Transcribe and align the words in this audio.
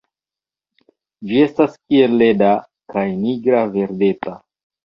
Ĝi 1.31 1.43
estas 1.47 1.77
kiel 1.81 2.17
leda, 2.23 2.49
kaj 2.95 3.07
nigra-verdeta. 3.23 4.39